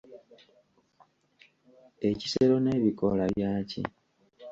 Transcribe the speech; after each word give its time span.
Ekisero 2.09 2.55
n'ebikoola 2.59 3.25
byaki? 3.33 3.81